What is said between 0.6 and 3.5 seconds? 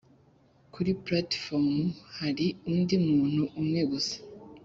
kuri platifomu hari undi muntu